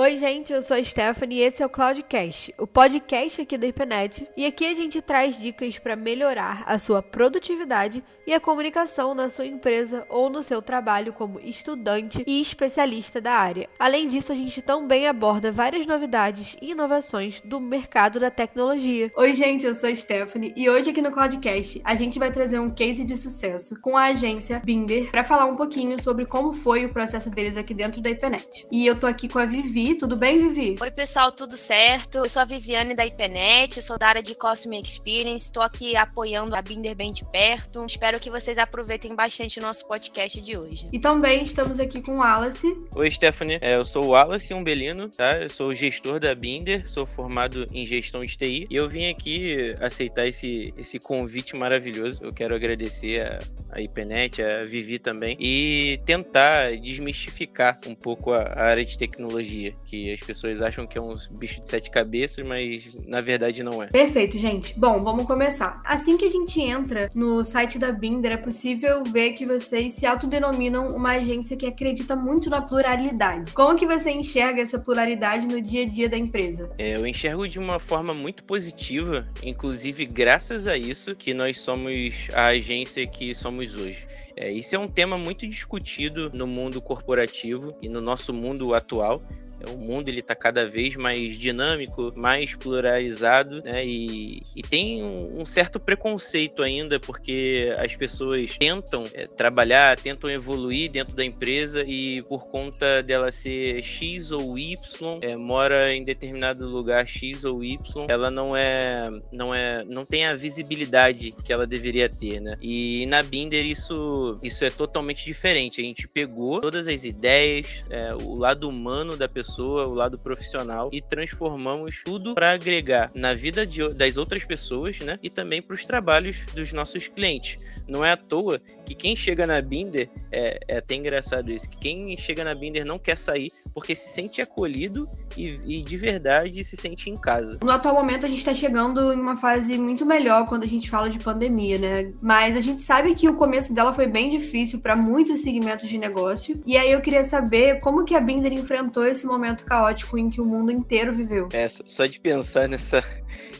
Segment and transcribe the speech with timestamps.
[0.00, 3.66] Oi, gente, eu sou a Stephanie e esse é o Cloudcast, o podcast aqui da
[3.66, 4.28] IPNET.
[4.36, 9.28] E aqui a gente traz dicas para melhorar a sua produtividade e a comunicação na
[9.28, 13.68] sua empresa ou no seu trabalho como estudante e especialista da área.
[13.76, 19.10] Além disso, a gente também aborda várias novidades e inovações do mercado da tecnologia.
[19.16, 22.60] Oi, gente, eu sou a Stephanie e hoje aqui no Cloudcast a gente vai trazer
[22.60, 26.84] um case de sucesso com a agência Binder para falar um pouquinho sobre como foi
[26.84, 28.64] o processo deles aqui dentro da IPNET.
[28.70, 30.76] E eu tô aqui com a Vivi tudo bem, Vivi?
[30.80, 32.18] Oi, pessoal, tudo certo?
[32.18, 36.54] Eu sou a Viviane da IPNET, sou da área de Customer Experience, estou aqui apoiando
[36.54, 37.84] a Binder bem de perto.
[37.84, 40.88] Espero que vocês aproveitem bastante o nosso podcast de hoje.
[40.92, 42.76] E também estamos aqui com o Wallace.
[42.94, 43.58] Oi, Stephanie.
[43.60, 45.38] É, eu sou o Wallace Umbelino, tá?
[45.38, 49.08] Eu sou o gestor da Binder, sou formado em gestão de TI e eu vim
[49.08, 52.22] aqui aceitar esse, esse convite maravilhoso.
[52.22, 58.42] Eu quero agradecer a, a IPNET, a Vivi também, e tentar desmistificar um pouco a,
[58.42, 62.46] a área de tecnologia que as pessoas acham que é uns bichos de sete cabeças,
[62.46, 63.86] mas na verdade não é.
[63.86, 64.78] Perfeito, gente.
[64.78, 65.80] Bom, vamos começar.
[65.84, 70.06] Assim que a gente entra no site da Binder, é possível ver que vocês se
[70.06, 73.52] autodenominam uma agência que acredita muito na pluralidade.
[73.52, 76.70] Como que você enxerga essa pluralidade no dia a dia da empresa?
[76.78, 82.28] É, eu enxergo de uma forma muito positiva, inclusive graças a isso que nós somos
[82.34, 84.06] a agência que somos hoje.
[84.36, 89.20] É, isso é um tema muito discutido no mundo corporativo e no nosso mundo atual,
[89.66, 93.84] o mundo ele está cada vez mais dinâmico, mais pluralizado, né?
[93.84, 100.30] E, e tem um, um, certo preconceito ainda, porque as pessoas tentam é, trabalhar, tentam
[100.30, 106.04] evoluir dentro da empresa e por conta dela ser X ou Y, é, mora em
[106.04, 111.52] determinado lugar X ou Y, ela não é, não é, não tem a visibilidade que
[111.52, 112.56] ela deveria ter, né?
[112.62, 115.80] E na Binder isso, isso é totalmente diferente.
[115.80, 120.18] A gente pegou todas as ideias, é, o lado humano da pessoa pessoa, o lado
[120.18, 125.18] profissional e transformamos tudo para agregar na vida de, das outras pessoas, né?
[125.22, 127.82] E também para os trabalhos dos nossos clientes.
[127.88, 131.78] Não é à toa que quem chega na Binder é, é até engraçado isso, que
[131.78, 136.62] quem chega na Binder não quer sair porque se sente acolhido e, e de verdade
[136.62, 137.58] se sente em casa.
[137.62, 140.90] No atual momento a gente está chegando em uma fase muito melhor quando a gente
[140.90, 142.12] fala de pandemia, né?
[142.20, 145.96] Mas a gente sabe que o começo dela foi bem difícil para muitos segmentos de
[145.96, 146.60] negócio.
[146.66, 150.28] E aí eu queria saber como que a Binder enfrentou esse momento momento caótico em
[150.28, 151.48] que o mundo inteiro viveu.
[151.52, 153.02] É, só de pensar nessa,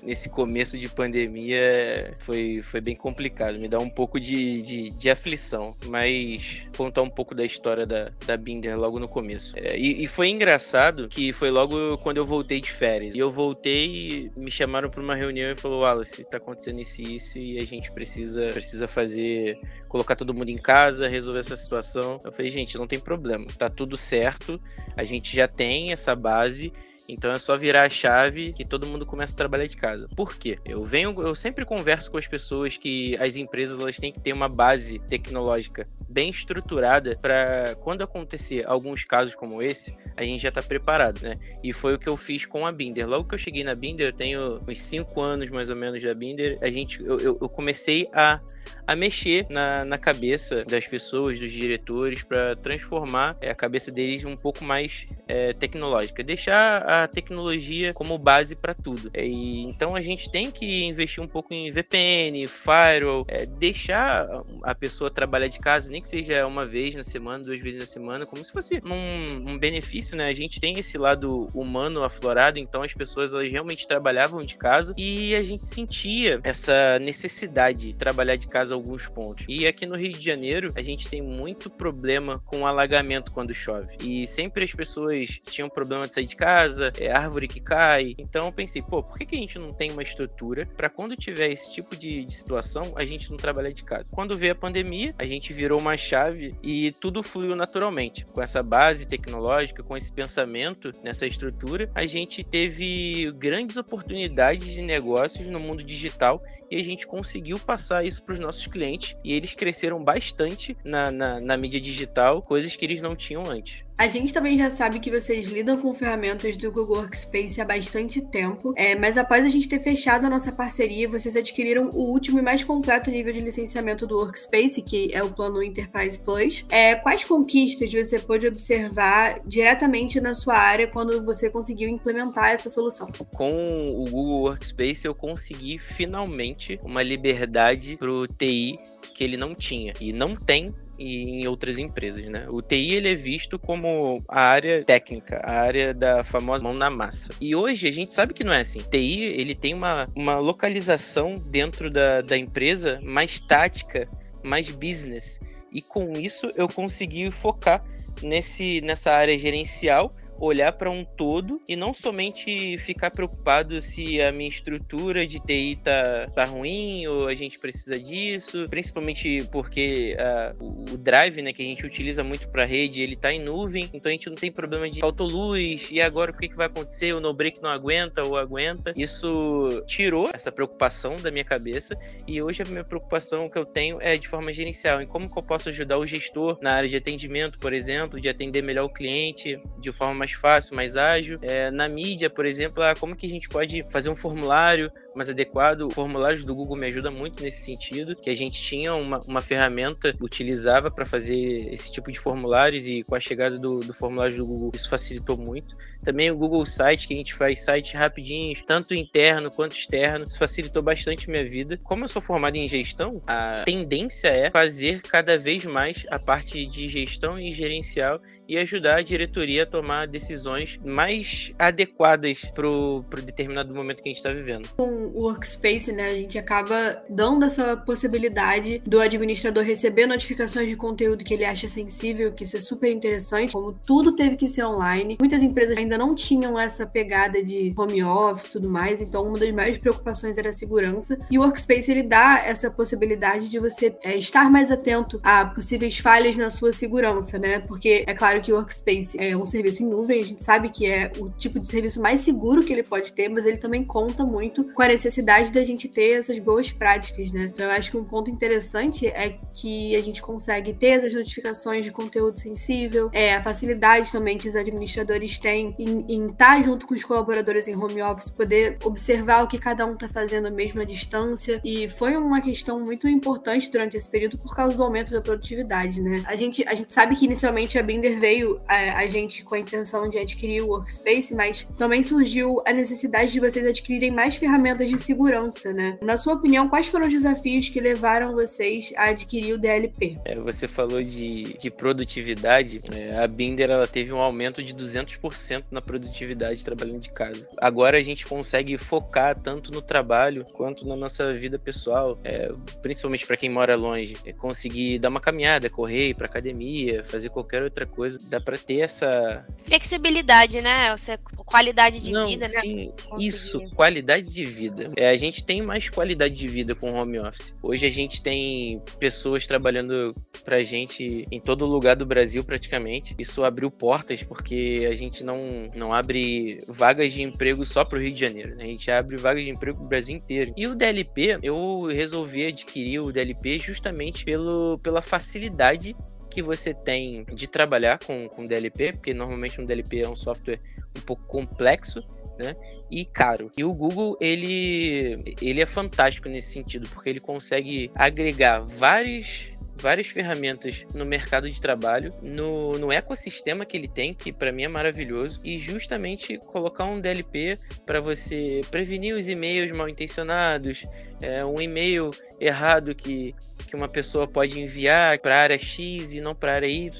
[0.02, 3.58] nesse começo de pandemia foi, foi bem complicado.
[3.58, 5.74] Me dá um pouco de, de, de aflição.
[5.86, 9.54] Mas contar um pouco da história da, da Binder logo no começo.
[9.56, 13.14] É, e, e, foi engraçado que foi logo quando eu voltei de férias.
[13.14, 17.16] E eu voltei, me chamaram para uma reunião e falou: Wallace, tá acontecendo isso e
[17.16, 19.58] isso e a gente precisa, precisa fazer,
[19.88, 22.18] colocar todo mundo em casa, resolver essa situação.
[22.24, 24.60] Eu falei: gente, não tem problema, tá tudo certo.
[24.96, 26.72] A gente já tem tem essa base
[27.08, 30.08] então é só virar a chave que todo mundo começa a trabalhar de casa.
[30.16, 30.58] Por quê?
[30.64, 34.32] Eu venho, eu sempre converso com as pessoas que as empresas elas têm que ter
[34.32, 40.48] uma base tecnológica bem estruturada para quando acontecer alguns casos como esse, a gente já
[40.48, 41.36] está preparado, né?
[41.62, 43.06] E foi o que eu fiz com a Binder.
[43.06, 46.14] Logo que eu cheguei na Binder, eu tenho uns 5 anos mais ou menos da
[46.14, 48.40] Binder, a gente, eu, eu comecei a,
[48.86, 54.24] a mexer na, na cabeça das pessoas, dos diretores, para transformar é, a cabeça deles
[54.24, 56.24] um pouco mais é, tecnológica.
[56.24, 59.10] Deixar a tecnologia como base para tudo.
[59.12, 64.26] É, e, então a gente tem que investir um pouco em VPN, firewall, é, deixar
[64.62, 67.86] a pessoa trabalhar de casa, nem que seja uma vez na semana, duas vezes na
[67.86, 70.28] semana, como se fosse um, um benefício né?
[70.28, 74.94] A gente tem esse lado humano aflorado, então as pessoas elas realmente trabalhavam de casa
[74.96, 79.44] e a gente sentia essa necessidade de trabalhar de casa alguns pontos.
[79.48, 83.96] E aqui no Rio de Janeiro, a gente tem muito problema com alagamento quando chove.
[84.02, 88.14] E sempre as pessoas tinham problema de sair de casa, é árvore que cai.
[88.18, 91.16] Então eu pensei, pô, por que, que a gente não tem uma estrutura para quando
[91.16, 94.10] tiver esse tipo de, de situação, a gente não trabalhar de casa?
[94.12, 98.24] Quando veio a pandemia, a gente virou uma chave e tudo fluiu naturalmente.
[98.26, 104.82] Com essa base tecnológica, com esse pensamento, nessa estrutura, a gente teve grandes oportunidades de
[104.82, 109.32] negócios no mundo digital e a gente conseguiu passar isso para os nossos clientes e
[109.32, 113.86] eles cresceram bastante na, na, na, mídia digital, coisas que eles não tinham antes.
[113.96, 118.20] A gente também já sabe que vocês lidam com ferramentas do Google Workspace há bastante
[118.20, 122.38] tempo, é, mas após a gente ter fechado a nossa parceria, vocês adquiriram o último
[122.38, 126.64] e mais completo nível de licenciamento do Workspace, que é o plano Enterprise Plus.
[126.70, 132.70] É, quais conquistas você pôde observar diretamente na sua área quando você conseguiu implementar essa
[132.70, 133.10] solução?
[133.34, 138.78] Com o Google Workspace, eu consegui finalmente uma liberdade para o TI
[139.14, 142.46] que ele não tinha e não tem em outras empresas, né?
[142.48, 146.90] O TI ele é visto como a área técnica, a área da famosa mão na
[146.90, 147.30] massa.
[147.40, 148.80] E hoje a gente sabe que não é assim.
[148.80, 154.08] TI ele tem uma, uma localização dentro da, da empresa mais tática,
[154.42, 155.38] mais business.
[155.72, 157.84] E com isso eu consegui focar
[158.22, 164.32] nesse, nessa área gerencial olhar para um todo e não somente ficar preocupado se a
[164.32, 170.92] minha estrutura de TI tá, tá ruim ou a gente precisa disso, principalmente porque uh,
[170.92, 174.10] o drive, né, que a gente utiliza muito para rede, ele tá em nuvem, então
[174.10, 177.12] a gente não tem problema de faltou luz e agora o que, que vai acontecer?
[177.12, 178.92] O no break não aguenta ou aguenta.
[178.96, 183.96] Isso tirou essa preocupação da minha cabeça e hoje a minha preocupação que eu tenho
[184.00, 186.96] é de forma gerencial, em como que eu posso ajudar o gestor na área de
[186.96, 191.38] atendimento, por exemplo, de atender melhor o cliente de forma mais mais fácil, mais ágil.
[191.42, 195.30] É, na mídia, por exemplo, ah, como que a gente pode fazer um formulário mais
[195.30, 195.90] adequado?
[195.90, 200.14] Formulários do Google me ajuda muito nesse sentido, que a gente tinha uma, uma ferramenta
[200.20, 204.46] utilizava para fazer esse tipo de formulários e com a chegada do, do formulário do
[204.46, 205.76] Google isso facilitou muito.
[206.04, 210.38] Também o Google Site, que a gente faz site rapidinho, tanto interno quanto externo, isso
[210.38, 211.78] facilitou bastante minha vida.
[211.82, 216.64] Como eu sou formado em gestão, a tendência é fazer cada vez mais a parte
[216.66, 223.04] de gestão e gerencial e ajudar a diretoria a tomar decisões mais adequadas para o
[223.22, 224.70] determinado momento que a gente está vivendo.
[224.76, 230.76] Com o Workspace, né, a gente acaba dando essa possibilidade do administrador receber notificações de
[230.76, 234.64] conteúdo que ele acha sensível, que isso é super interessante, como tudo teve que ser
[234.64, 235.18] online.
[235.20, 239.38] Muitas empresas ainda não tinham essa pegada de home office e tudo mais, então uma
[239.38, 241.18] das maiores preocupações era a segurança.
[241.30, 245.98] E o Workspace ele dá essa possibilidade de você é, estar mais atento a possíveis
[245.98, 247.58] falhas na sua segurança, né?
[247.60, 250.70] Porque é claro claro que o Workspace é um serviço em nuvem, a gente sabe
[250.70, 253.84] que é o tipo de serviço mais seguro que ele pode ter, mas ele também
[253.84, 257.50] conta muito com a necessidade da gente ter essas boas práticas, né?
[257.52, 261.84] Então eu acho que um ponto interessante é que a gente consegue ter essas notificações
[261.84, 266.94] de conteúdo sensível, é, a facilidade também que os administradores têm em, estar junto com
[266.94, 270.84] os colaboradores em home office, poder observar o que cada um está fazendo mesmo à
[270.84, 271.60] distância.
[271.64, 276.00] E foi uma questão muito importante durante esse período por causa do aumento da produtividade,
[276.00, 276.22] né?
[276.26, 279.42] A gente, a gente sabe que inicialmente a Binder veio veio a, é, a, gente
[279.42, 284.10] com a intenção de adquirir o Workspace, mas também surgiu a necessidade de vocês adquirirem
[284.10, 285.98] mais ferramentas de segurança, né?
[286.02, 290.14] Na sua opinião, quais foram os desafios que levaram vocês a adquirir o DLP?
[290.26, 292.82] É, você falou de, de produtividade.
[292.90, 293.18] Né?
[293.18, 297.48] A Binder ela teve um aumento de 200% na produtividade trabalhando de casa.
[297.58, 302.52] Agora a gente consegue focar tanto no trabalho quanto na nossa vida pessoal, é,
[302.82, 304.16] principalmente para quem mora longe.
[304.26, 308.58] É conseguir dar uma caminhada, correr, ir para academia, fazer qualquer outra coisa dá para
[308.58, 310.96] ter essa flexibilidade, né?
[310.96, 312.60] Você, qualidade de Não, vida, né?
[312.60, 312.92] sim, né?
[313.18, 314.90] Isso, qualidade de vida.
[314.96, 317.54] É, a gente tem mais qualidade de vida com home office.
[317.62, 323.14] Hoje a gente tem pessoas trabalhando pra gente em todo lugar do Brasil praticamente.
[323.18, 328.12] Isso abriu portas porque a gente não, não abre vagas de emprego só pro Rio
[328.12, 328.64] de Janeiro, né?
[328.64, 330.52] A gente abre vagas de emprego pro Brasil inteiro.
[330.56, 335.94] E o DLP, eu resolvi adquirir o DLP justamente pelo, pela facilidade
[336.38, 340.60] que você tem de trabalhar com, com DLP, porque normalmente um DLP é um software
[340.96, 342.00] um pouco complexo,
[342.38, 342.54] né?
[342.88, 343.50] E caro.
[343.58, 350.08] E o Google, ele, ele é fantástico nesse sentido, porque ele consegue agregar vários várias
[350.08, 354.68] ferramentas no mercado de trabalho, no, no ecossistema que ele tem, que para mim é
[354.68, 360.82] maravilhoso, e justamente colocar um DLP para você prevenir os e-mails mal intencionados,
[361.22, 363.34] é, um e-mail errado que,
[363.66, 366.90] que uma pessoa pode enviar para área X e não para área Y,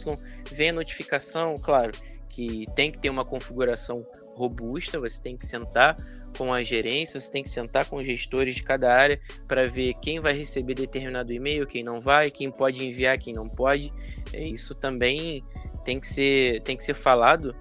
[0.52, 1.92] vem a notificação, claro
[2.28, 5.96] que tem que ter uma configuração robusta, você tem que sentar
[6.36, 9.94] com a gerência, você tem que sentar com os gestores de cada área para ver
[9.94, 13.92] quem vai receber determinado e-mail, quem não vai, quem pode enviar, quem não pode.
[14.32, 15.42] É, isso também
[15.84, 17.54] tem que ser, tem que ser falado,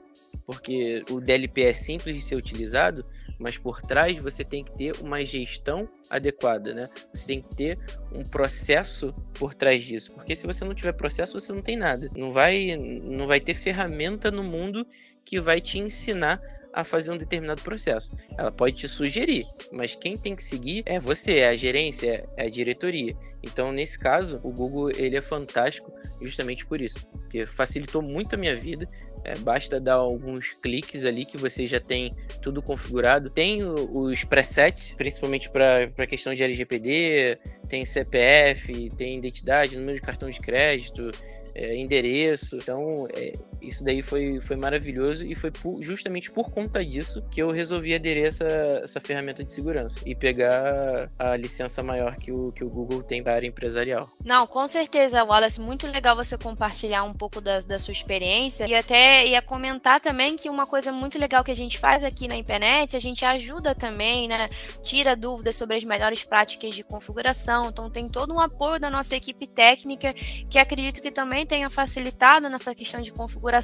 [0.45, 3.05] porque o DLP é simples de ser utilizado,
[3.39, 6.88] mas por trás você tem que ter uma gestão adequada, né?
[7.13, 7.77] Você tem que ter
[8.12, 12.10] um processo por trás disso, porque se você não tiver processo, você não tem nada.
[12.15, 14.86] Não vai, não vai ter ferramenta no mundo
[15.24, 16.41] que vai te ensinar
[16.77, 18.15] a fazer um determinado processo.
[18.38, 22.46] Ela pode te sugerir, mas quem tem que seguir é você, é a gerência, é
[22.46, 23.17] a diretoria.
[23.41, 25.91] Então, nesse caso, o Google ele é fantástico
[26.22, 28.88] justamente por isso, porque facilitou muito a minha vida.
[29.24, 33.31] É, basta dar alguns cliques ali que você já tem tudo configurado.
[33.31, 40.05] Tem os presets, principalmente para a questão de LGPD, tem CPF, tem identidade, número de
[40.05, 41.10] cartão de crédito,
[41.55, 42.57] é, endereço.
[42.57, 43.34] Então, é,
[43.67, 47.93] isso daí foi, foi maravilhoso e foi por, justamente por conta disso que eu resolvi
[47.93, 48.45] aderir essa,
[48.81, 53.24] essa ferramenta de segurança e pegar a licença maior que o, que o Google tem
[53.24, 54.01] para área empresarial.
[54.25, 58.75] Não, com certeza, Wallace, muito legal você compartilhar um pouco da, da sua experiência e
[58.75, 62.36] até ia comentar também que uma coisa muito legal que a gente faz aqui na
[62.36, 64.50] internet, a gente ajuda também, né?
[64.81, 69.15] Tira dúvidas sobre as melhores práticas de configuração, então tem todo um apoio da nossa
[69.15, 70.13] equipe técnica
[70.50, 73.56] que acredito que também tenha facilitado nessa questão de configuração,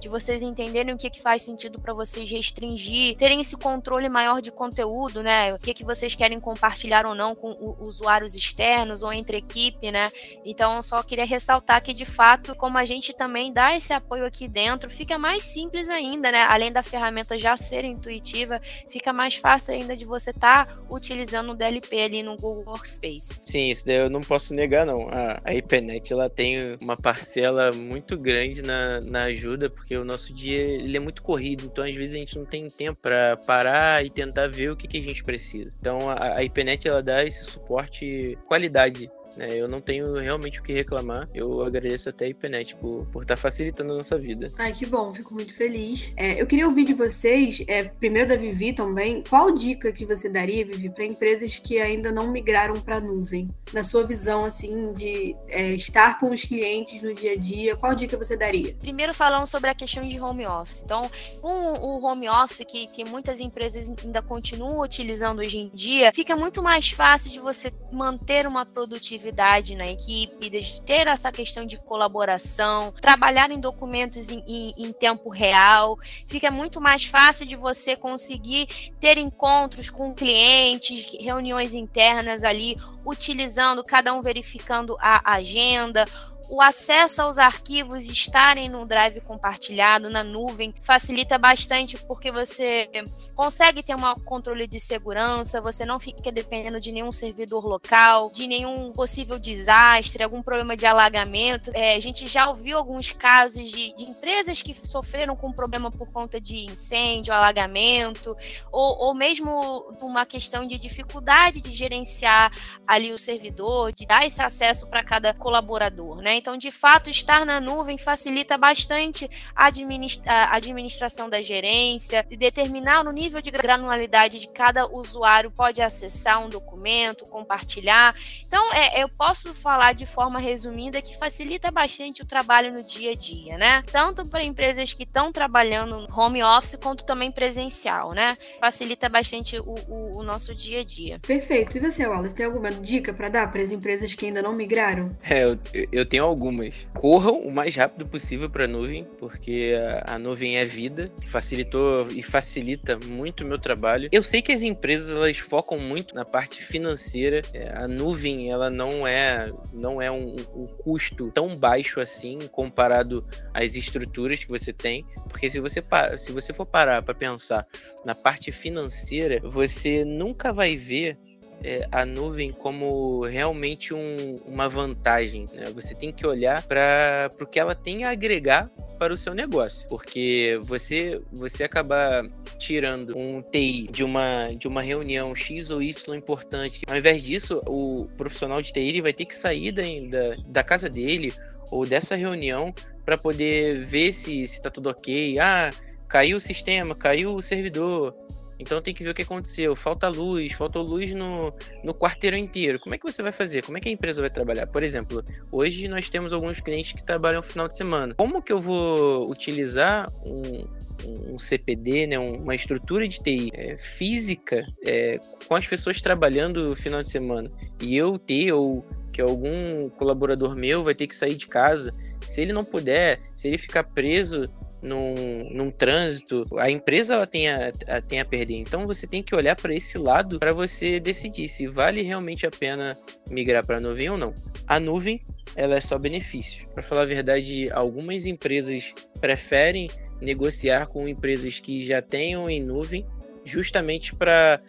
[0.00, 4.40] de vocês entenderem o que, que faz sentido para vocês restringir, terem esse controle maior
[4.40, 5.54] de conteúdo, né?
[5.54, 10.10] O que, que vocês querem compartilhar ou não com usuários externos ou entre equipe, né?
[10.44, 14.48] Então, só queria ressaltar que, de fato, como a gente também dá esse apoio aqui
[14.48, 16.46] dentro, fica mais simples ainda, né?
[16.48, 21.52] Além da ferramenta já ser intuitiva, fica mais fácil ainda de você estar tá utilizando
[21.52, 23.40] o DLP ali no Google Workspace.
[23.44, 25.08] Sim, isso daí eu não posso negar, não.
[25.08, 30.34] A, a IPNet, ela tem uma parcela muito grande na, na ajuda, porque o nosso
[30.34, 34.04] dia ele é muito corrido, então às vezes a gente não tem tempo para parar
[34.04, 35.74] e tentar ver o que, que a gente precisa.
[35.80, 40.62] Então a, a IPNet ela dá esse suporte qualidade é, eu não tenho realmente o
[40.62, 41.28] que reclamar.
[41.34, 44.46] Eu agradeço até a IPNET por estar tá facilitando a nossa vida.
[44.58, 46.12] Ai, que bom, fico muito feliz.
[46.16, 50.28] É, eu queria ouvir de vocês, é, primeiro da Vivi também, qual dica que você
[50.28, 53.50] daria, Vivi, para empresas que ainda não migraram para a nuvem?
[53.72, 57.94] Na sua visão, assim, de é, estar com os clientes no dia a dia, qual
[57.94, 58.74] dica você daria?
[58.74, 60.82] Primeiro falando sobre a questão de home office.
[60.84, 61.10] Então,
[61.40, 66.36] com o home office que, que muitas empresas ainda continuam utilizando hoje em dia, fica
[66.36, 71.64] muito mais fácil de você manter uma produtividade produtividade na equipe, de ter essa questão
[71.66, 77.56] de colaboração, trabalhar em documentos em, em, em tempo real, fica muito mais fácil de
[77.56, 78.68] você conseguir
[79.00, 86.04] ter encontros com clientes, reuniões internas ali, utilizando, cada um verificando a agenda,
[86.50, 92.88] o acesso aos arquivos estarem no drive compartilhado, na nuvem, facilita bastante porque você
[93.34, 98.46] consegue ter um controle de segurança, você não fica dependendo de nenhum servidor local, de
[98.46, 101.70] nenhum possível desastre, algum problema de alagamento.
[101.74, 106.10] É, a gente já ouviu alguns casos de, de, empresas que sofreram com problema por
[106.10, 108.36] conta de incêndio, alagamento,
[108.70, 112.52] ou, ou mesmo uma questão de dificuldade de gerenciar
[112.86, 116.33] ali o servidor, de dar esse acesso para cada colaborador, né?
[116.34, 122.36] Então, de fato, estar na nuvem facilita bastante a, administra a administração da gerência, de
[122.36, 128.14] determinar o nível de granularidade de cada usuário pode acessar um documento, compartilhar.
[128.46, 133.12] Então, é, eu posso falar de forma resumida que facilita bastante o trabalho no dia
[133.12, 133.82] a dia, né?
[133.90, 138.36] Tanto para empresas que estão trabalhando home office quanto também presencial, né?
[138.60, 141.18] Facilita bastante o, o, o nosso dia a dia.
[141.20, 141.76] Perfeito.
[141.76, 145.16] E você, Wallace, tem alguma dica para dar para as empresas que ainda não migraram?
[145.22, 145.58] É, eu,
[145.92, 146.86] eu tenho algumas.
[146.94, 149.70] Corram o mais rápido possível para a nuvem, porque
[150.06, 154.08] a, a, nuvem é vida, facilitou e facilita muito o meu trabalho.
[154.12, 157.42] Eu sei que as empresas elas focam muito na parte financeira.
[157.52, 163.24] É, a nuvem ela não é não é um, um custo tão baixo assim comparado
[163.52, 165.82] às estruturas que você tem, porque se você
[166.18, 167.66] se você for parar para pensar
[168.04, 171.18] na parte financeira, você nunca vai ver
[171.62, 175.44] é, a nuvem como realmente um, uma vantagem.
[175.54, 175.70] Né?
[175.74, 179.86] Você tem que olhar para o que ela tem a agregar para o seu negócio,
[179.88, 182.24] porque você você acabar
[182.58, 187.60] tirando um TI de uma de uma reunião X ou Y importante, ao invés disso,
[187.66, 191.32] o profissional de TI vai ter que sair da, da, da casa dele
[191.70, 192.72] ou dessa reunião
[193.04, 195.38] para poder ver se está tudo ok.
[195.38, 195.70] Ah,
[196.08, 198.14] caiu o sistema, caiu o servidor,
[198.58, 199.74] então tem que ver o que aconteceu.
[199.74, 202.78] Falta luz, faltou luz no, no quarteirão inteiro.
[202.78, 203.62] Como é que você vai fazer?
[203.62, 204.66] Como é que a empresa vai trabalhar?
[204.66, 208.14] Por exemplo, hoje nós temos alguns clientes que trabalham no final de semana.
[208.14, 214.64] Como que eu vou utilizar um, um CPD, né, uma estrutura de TI é, física
[214.86, 217.50] é, com as pessoas trabalhando no final de semana?
[217.80, 221.92] E eu ter, ou que algum colaborador meu vai ter que sair de casa.
[222.26, 224.42] Se ele não puder, se ele ficar preso
[224.84, 228.58] num, num trânsito, a empresa ela tem, a, a, tem a perder.
[228.58, 232.50] Então você tem que olhar para esse lado para você decidir se vale realmente a
[232.50, 232.94] pena
[233.30, 234.34] migrar para a nuvem ou não.
[234.66, 235.24] A nuvem
[235.56, 236.68] ela é só benefício.
[236.74, 239.88] Para falar a verdade, algumas empresas preferem
[240.20, 243.06] negociar com empresas que já tenham em nuvem,
[243.44, 244.60] justamente para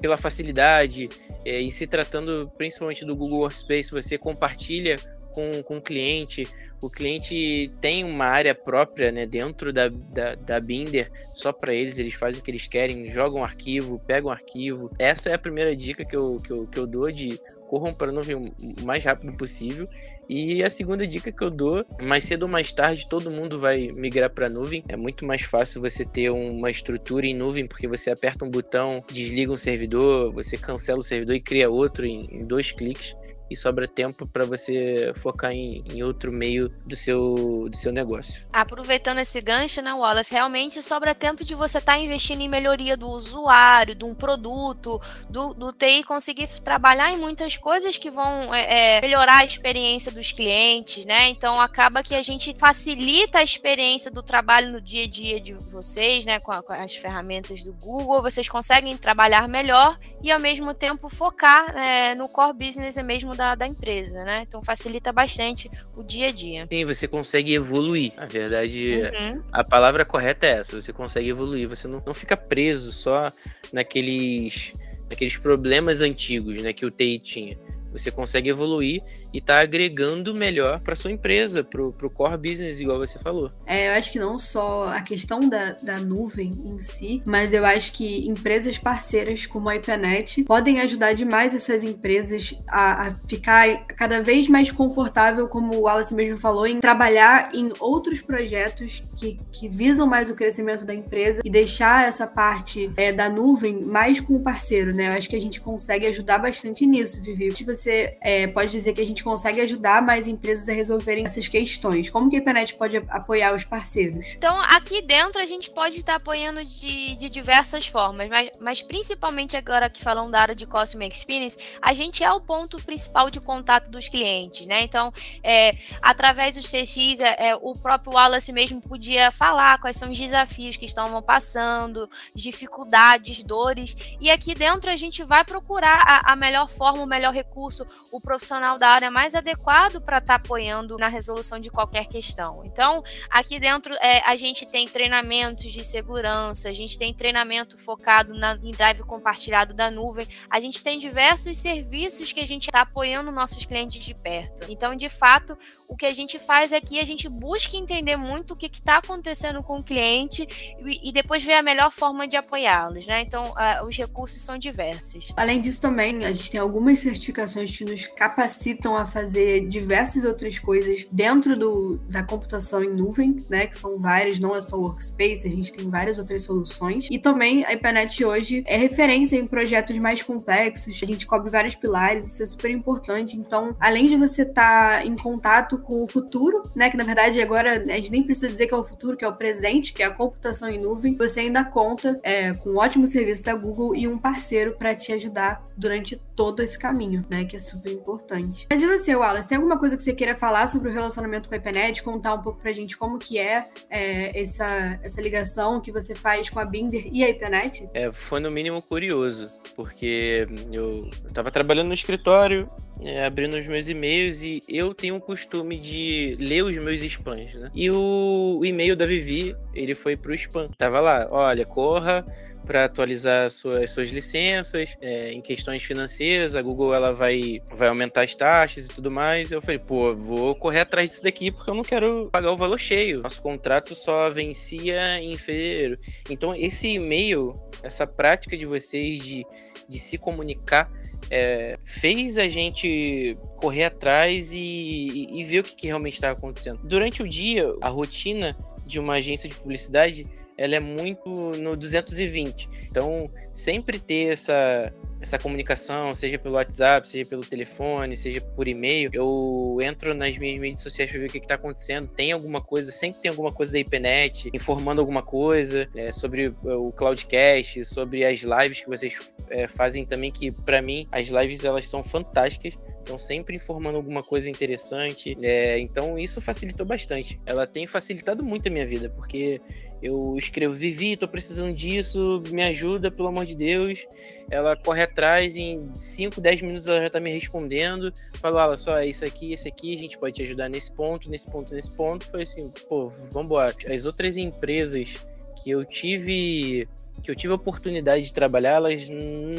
[0.00, 1.08] pela facilidade
[1.44, 4.96] é, e se tratando principalmente do Google Workspace, você compartilha
[5.32, 6.44] com, com o cliente,
[6.82, 11.96] o cliente tem uma área própria né, dentro da, da, da Binder só para eles,
[11.96, 14.90] eles fazem o que eles querem, jogam um arquivo, pegam um arquivo.
[14.98, 18.10] Essa é a primeira dica que eu, que eu, que eu dou de corram para
[18.10, 19.88] a nuvem o mais rápido possível.
[20.28, 23.88] E a segunda dica que eu dou, mais cedo ou mais tarde, todo mundo vai
[23.92, 24.82] migrar para nuvem.
[24.88, 28.88] É muito mais fácil você ter uma estrutura em nuvem, porque você aperta um botão,
[29.12, 33.14] desliga um servidor, você cancela o servidor e cria outro em, em dois cliques
[33.52, 38.42] e sobra tempo para você focar em, em, outro meio do seu, do seu negócio.
[38.52, 42.96] Aproveitando esse gancho, né, Wallace, realmente sobra tempo de você estar tá investindo em melhoria
[42.96, 48.54] do usuário, de um produto, do, do TI conseguir trabalhar em muitas coisas que vão
[48.54, 51.28] é, é, melhorar a experiência dos clientes, né?
[51.28, 55.52] Então acaba que a gente facilita a experiência do trabalho no dia a dia de
[55.70, 56.40] vocês, né?
[56.40, 61.08] Com, a, com as ferramentas do Google, vocês conseguem trabalhar melhor e ao mesmo tempo
[61.08, 64.44] focar é, no core business mesmo da da, da empresa, né?
[64.46, 66.66] Então facilita bastante o dia a dia.
[66.70, 68.12] Sim, você consegue evoluir.
[68.16, 69.42] Na verdade, uhum.
[69.50, 71.68] a palavra correta é essa: você consegue evoluir.
[71.68, 73.26] Você não, não fica preso só
[73.72, 74.70] naqueles,
[75.10, 77.58] naqueles problemas antigos né, que o TI tinha
[77.92, 82.98] você consegue evoluir e tá agregando melhor para sua empresa, para o core business, igual
[82.98, 83.50] você falou.
[83.66, 87.64] É, eu acho que não só a questão da, da nuvem em si, mas eu
[87.64, 93.86] acho que empresas parceiras como a IPNET podem ajudar demais essas empresas a, a ficar
[93.86, 99.38] cada vez mais confortável, como o Wallace mesmo falou, em trabalhar em outros projetos que,
[99.52, 104.20] que visam mais o crescimento da empresa e deixar essa parte é, da nuvem mais
[104.20, 105.08] com o parceiro, né?
[105.08, 107.50] Eu acho que a gente consegue ajudar bastante nisso, Vivi.
[107.50, 111.24] Se você você é, pode dizer que a gente consegue ajudar mais empresas a resolverem
[111.26, 112.08] essas questões?
[112.08, 114.24] Como que a internet pode apoiar os parceiros?
[114.36, 119.56] Então, aqui dentro a gente pode estar apoiando de, de diversas formas, mas, mas principalmente
[119.56, 123.40] agora que falando da área de Customer Experience, a gente é o ponto principal de
[123.40, 124.82] contato dos clientes, né?
[124.84, 125.12] Então,
[125.42, 130.18] é, através do CX, é, é, o próprio Wallace mesmo podia falar quais são os
[130.18, 136.36] desafios que estavam passando, dificuldades, dores, e aqui dentro a gente vai procurar a, a
[136.36, 140.44] melhor forma, o melhor recurso recurso, o profissional da área mais adequado para estar tá
[140.44, 142.62] apoiando na resolução de qualquer questão.
[142.66, 148.34] Então, aqui dentro é, a gente tem treinamentos de segurança, a gente tem treinamento focado
[148.34, 152.82] na, em drive compartilhado da nuvem, a gente tem diversos serviços que a gente está
[152.82, 154.70] apoiando nossos clientes de perto.
[154.70, 155.56] Então, de fato,
[155.88, 159.62] o que a gente faz aqui, a gente busca entender muito o que está acontecendo
[159.62, 160.46] com o cliente
[160.84, 163.22] e, e, depois ver a melhor forma de apoiá-los, né?
[163.22, 165.32] Então, uh, os recursos são diversos.
[165.36, 170.58] Além disso, também a gente tem algumas certificações que nos capacitam a fazer diversas outras
[170.58, 173.66] coisas dentro do, da computação em nuvem, né?
[173.66, 177.08] Que são várias, não é só Workspace, a gente tem várias outras soluções.
[177.10, 181.74] E também a IPNET hoje é referência em projetos mais complexos, a gente cobre vários
[181.74, 183.36] pilares, isso é super importante.
[183.36, 186.90] Então, além de você estar tá em contato com o futuro, né?
[186.90, 189.28] Que na verdade agora a gente nem precisa dizer que é o futuro, que é
[189.28, 193.06] o presente, que é a computação em nuvem, você ainda conta é, com um ótimo
[193.06, 197.44] serviço da Google e um parceiro para te ajudar durante todo esse caminho, né?
[197.44, 198.66] Que é super importante.
[198.68, 199.48] Mas e você, Wallace?
[199.48, 202.02] Tem alguma coisa que você queira falar sobre o relacionamento com a IPNET?
[202.02, 206.50] Contar um pouco pra gente como que é, é essa, essa ligação que você faz
[206.50, 207.88] com a Binder e a IPNET?
[207.94, 209.44] É, foi no mínimo curioso,
[209.76, 212.68] porque eu, eu tava trabalhando no escritório,
[213.00, 217.54] é, abrindo os meus e-mails e eu tenho o costume de ler os meus spams,
[217.54, 217.70] né?
[217.72, 220.68] E o, o e-mail da Vivi, ele foi pro spam.
[220.76, 222.26] Tava lá, olha, corra
[222.66, 226.54] para atualizar suas, suas licenças é, em questões financeiras.
[226.54, 229.50] A Google ela vai, vai aumentar as taxas e tudo mais.
[229.50, 232.78] Eu falei, pô, vou correr atrás disso daqui porque eu não quero pagar o valor
[232.78, 233.22] cheio.
[233.22, 235.98] Nosso contrato só vencia em fevereiro.
[236.30, 239.46] Então, esse e-mail, essa prática de vocês de,
[239.88, 240.90] de se comunicar,
[241.30, 246.38] é, fez a gente correr atrás e, e, e ver o que, que realmente estava
[246.38, 246.80] acontecendo.
[246.84, 250.24] Durante o dia, a rotina de uma agência de publicidade
[250.62, 252.68] ela é muito no 220.
[252.88, 259.10] Então, sempre ter essa, essa comunicação, seja pelo WhatsApp, seja pelo telefone, seja por e-mail.
[259.12, 262.08] Eu entro nas minhas mídias sociais para ver o que está acontecendo.
[262.08, 266.92] Tem alguma coisa, sempre tem alguma coisa da IPNET informando alguma coisa é, sobre o
[266.92, 269.16] Cloudcast, sobre as lives que vocês
[269.50, 272.74] é, fazem também, que para mim as lives elas são fantásticas.
[272.98, 275.36] Estão sempre informando alguma coisa interessante.
[275.42, 277.40] É, então isso facilitou bastante.
[277.46, 279.60] Ela tem facilitado muito a minha vida, porque
[280.02, 284.06] eu escrevo, Vivi, tô precisando disso, me ajuda, pelo amor de Deus.
[284.50, 288.12] Ela corre atrás, em 5, 10 minutos ela já tá me respondendo.
[288.40, 291.30] Fala, olha só, é isso aqui, esse aqui, a gente pode te ajudar nesse ponto,
[291.30, 292.28] nesse ponto, nesse ponto.
[292.30, 293.74] Foi assim, pô, vambora.
[293.92, 295.14] As outras empresas
[295.62, 296.88] que eu tive
[297.22, 299.08] que eu tive a oportunidade de trabalhar, elas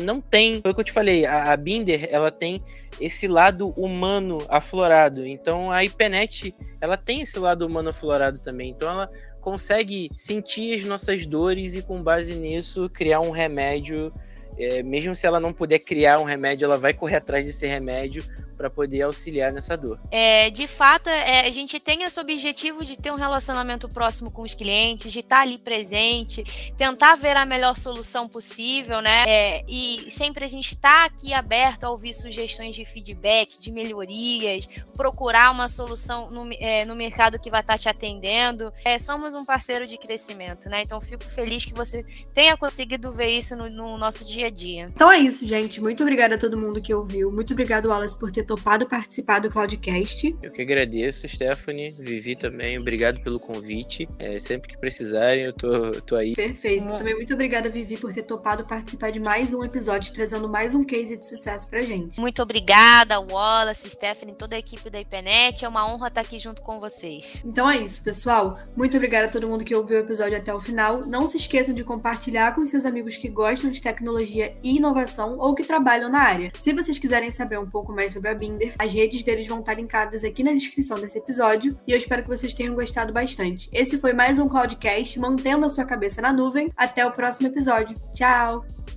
[0.03, 0.61] não têm.
[0.61, 2.61] Foi o que eu te falei, a, a Binder, ela tem
[2.99, 5.25] esse lado humano aflorado.
[5.25, 8.69] Então a IPNET, ela tem esse lado humano aflorado também.
[8.69, 9.09] Então ela
[9.43, 14.11] consegue sentir as nossas dores e, com base nisso, criar um remédio.
[14.57, 18.23] É, mesmo se ela não puder criar um remédio, ela vai correr atrás desse remédio
[18.53, 19.99] para poder auxiliar nessa dor.
[20.11, 24.41] É, de fato, é, a gente tem esse objetivo de ter um relacionamento próximo com
[24.43, 26.43] os clientes, de estar ali presente,
[26.77, 29.23] tentar ver a melhor solução possível, né?
[29.27, 34.67] É, e sempre a gente está aqui aberto a ouvir sugestões de feedback, de melhorias,
[34.95, 38.71] procurar uma solução no, é, no mercado que vai estar tá te atendendo.
[38.85, 40.81] É, somos um parceiro de crescimento, né?
[40.83, 44.87] Então fico feliz que você tenha conseguido ver isso no, no nosso dia a dia.
[44.89, 45.81] Então é isso, gente.
[45.81, 47.31] Muito obrigada a todo mundo que ouviu.
[47.31, 50.35] Muito obrigado, Wallace, por ter topado participar do Cloudcast.
[50.41, 51.89] Eu que agradeço, Stephanie.
[51.99, 52.77] Vivi também.
[52.79, 54.07] Obrigado pelo convite.
[54.19, 56.33] É, sempre que precisarem, eu tô, tô aí.
[56.33, 56.85] Perfeito.
[56.85, 56.97] Hum.
[56.97, 60.83] Também muito obrigada, Vivi, por ter topado participar de mais um episódio, trazendo mais um
[60.83, 62.19] case de sucesso pra gente.
[62.19, 65.65] Muito obrigada, Wallace, Stephanie, toda a equipe da IPNET.
[65.65, 67.43] É uma honra estar aqui junto com vocês.
[67.45, 68.59] Então é isso, pessoal.
[68.75, 71.01] Muito obrigada a todo mundo que ouviu o episódio até o final.
[71.05, 75.55] Não se esqueçam de compartilhar com seus amigos que gostam de tecnologia e inovação ou
[75.55, 76.51] que trabalham na área.
[76.57, 79.73] Se vocês quiserem saber um pouco mais sobre a Binder, as redes deles vão estar
[79.73, 83.69] linkadas aqui na descrição desse episódio e eu espero que vocês tenham gostado bastante.
[83.71, 86.71] Esse foi mais um Cloudcast, mantendo a sua cabeça na nuvem.
[86.75, 87.93] Até o próximo episódio.
[88.15, 88.92] Tchau!